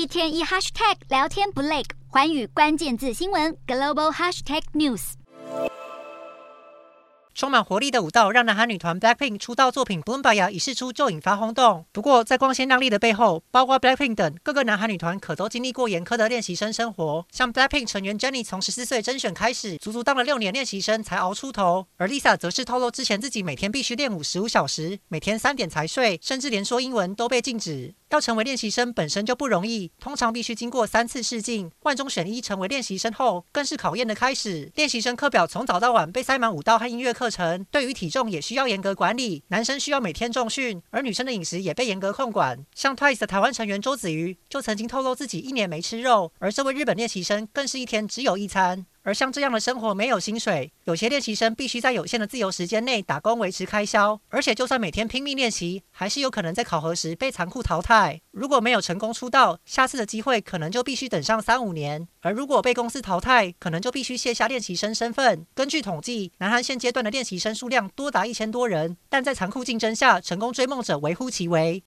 [0.00, 5.12] 一天一 hashtag 聊天不累，寰宇关键字新闻 global hashtag news。
[7.34, 11.84] 充满活力的舞蹈让南韩女团 BLACKPINK 出道作品《Bloombaya》一释出就引发轰动。
[11.92, 17.26] 不过，在光鲜亮丽的背后，包括 BLACKPINK 等各个南韩女团可都经历过严苛的练习生生活。
[17.30, 27.94] 像 BLACKPINK 成员 Jennie 从十四岁甄选开始，足足当了六年练习生才熬出头；而 Lisa 则是透露之前自己每天必须练舞十五小时，每天三点才睡，甚至连说英文都被禁止。
[28.10, 34.70] 要成为练习生本身就不容易，通常必须经过三次试镜，万中选一成为练习生后，更是考验的开始。
[34.74, 39.44] 练习生课表从早到晚被塞满舞蹈和音乐课程，对于体重也需要严格管理。
[39.48, 42.58] 男生需要每天重训，而女生的饮食也被严格控管。
[42.74, 48.86] 像 TWICE 的台湾成员周子瑜就曾经透露自己一年没吃肉，而这位日本练习生更是一天只有一餐。
[49.02, 58.20] 而像这样的生活没有薪水，有些练习生必须在有限的自由时间内打工维持开销，而且就算每天拼命练习，还是有可能在考核时被残酷淘汰。
[58.30, 65.46] 如果没有成功出道，下次的机会可能就必须等上三五年；而如果被公司淘汰，可能就必须卸下练习生身份。
[65.54, 71.78] 根据统计，南韩现阶段的练习生数量多达一千多人，但在残酷竞争下，成功追梦者微乎其微。